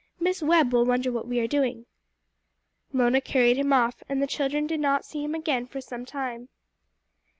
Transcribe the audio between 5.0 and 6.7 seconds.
see him again for some time.